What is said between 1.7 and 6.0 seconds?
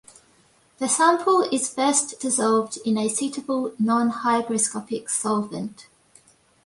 first dissolved in a suitable, non hygroscopic solvent.